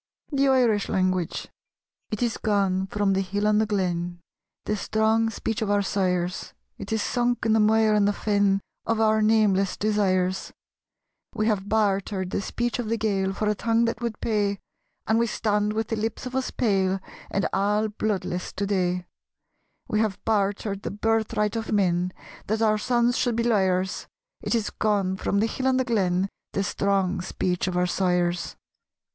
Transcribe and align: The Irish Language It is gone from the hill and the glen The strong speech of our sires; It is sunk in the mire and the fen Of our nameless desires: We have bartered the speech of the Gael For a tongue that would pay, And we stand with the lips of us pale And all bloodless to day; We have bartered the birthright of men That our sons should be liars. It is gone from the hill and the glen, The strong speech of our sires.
The 0.31 0.47
Irish 0.47 0.89
Language 0.89 1.47
It 2.09 2.23
is 2.23 2.37
gone 2.39 2.87
from 2.87 3.13
the 3.13 3.21
hill 3.21 3.45
and 3.45 3.61
the 3.61 3.67
glen 3.67 4.19
The 4.65 4.75
strong 4.75 5.29
speech 5.29 5.61
of 5.61 5.69
our 5.69 5.83
sires; 5.83 6.55
It 6.79 6.91
is 6.91 7.03
sunk 7.03 7.45
in 7.45 7.53
the 7.53 7.59
mire 7.59 7.93
and 7.93 8.07
the 8.07 8.13
fen 8.13 8.61
Of 8.87 8.99
our 8.99 9.21
nameless 9.21 9.77
desires: 9.77 10.53
We 11.35 11.45
have 11.45 11.69
bartered 11.69 12.31
the 12.31 12.41
speech 12.41 12.79
of 12.79 12.89
the 12.89 12.97
Gael 12.97 13.31
For 13.31 13.47
a 13.47 13.53
tongue 13.53 13.85
that 13.85 14.01
would 14.01 14.19
pay, 14.19 14.57
And 15.05 15.19
we 15.19 15.27
stand 15.27 15.73
with 15.73 15.89
the 15.89 15.95
lips 15.95 16.25
of 16.25 16.35
us 16.35 16.49
pale 16.49 16.99
And 17.29 17.47
all 17.53 17.87
bloodless 17.87 18.51
to 18.53 18.65
day; 18.65 19.05
We 19.87 19.99
have 19.99 20.17
bartered 20.25 20.81
the 20.81 20.89
birthright 20.89 21.55
of 21.55 21.71
men 21.71 22.11
That 22.47 22.63
our 22.63 22.79
sons 22.79 23.19
should 23.19 23.35
be 23.35 23.43
liars. 23.43 24.07
It 24.41 24.55
is 24.55 24.71
gone 24.71 25.15
from 25.17 25.39
the 25.41 25.45
hill 25.45 25.67
and 25.67 25.79
the 25.79 25.85
glen, 25.85 26.27
The 26.53 26.63
strong 26.63 27.21
speech 27.21 27.67
of 27.67 27.77
our 27.77 27.85
sires. 27.85 28.55